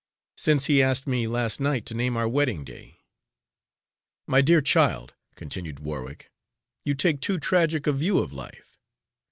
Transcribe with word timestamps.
"Since 0.35 0.65
he 0.65 0.81
asked 0.81 1.05
me 1.05 1.27
last 1.27 1.59
night 1.59 1.85
to 1.85 1.93
name 1.93 2.17
our 2.17 2.27
wedding 2.27 2.63
day." 2.65 2.97
"My 4.25 4.41
dear 4.41 4.59
child," 4.59 5.13
continued 5.35 5.79
Warwick, 5.81 6.31
"you 6.83 6.95
take 6.95 7.21
too 7.21 7.37
tragic 7.37 7.85
a 7.85 7.91
view 7.93 8.17
of 8.17 8.33
life. 8.33 8.79